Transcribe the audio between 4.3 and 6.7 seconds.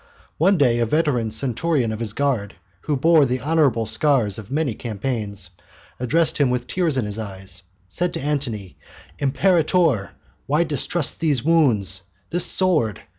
of many campaigns, addressing him with